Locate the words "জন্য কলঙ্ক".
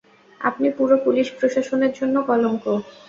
1.99-2.63